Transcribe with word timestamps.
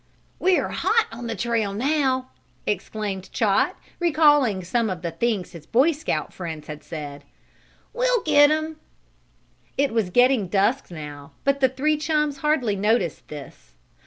"We're 0.39 0.69
hot 0.69 1.05
on 1.11 1.27
the 1.27 1.35
trail 1.35 1.75
now!" 1.75 2.31
exclaimed 2.65 3.31
Chot, 3.31 3.75
recalling 3.99 4.63
some 4.63 4.89
of 4.89 5.03
the 5.03 5.11
things 5.11 5.51
his 5.51 5.67
Boy 5.67 5.91
Scout 5.91 6.33
friends 6.33 6.65
had 6.65 6.83
said. 6.83 7.23
"We'll 7.93 8.23
get 8.23 8.49
him!" 8.49 8.77
It 9.77 9.93
was 9.93 10.09
getting 10.09 10.47
dusk 10.47 10.89
now, 10.89 11.33
but 11.43 11.59
the 11.59 11.69
three 11.69 11.97
chums 11.97 12.37
hardly 12.37 12.75
noticed 12.75 13.27
this. 13.27 13.75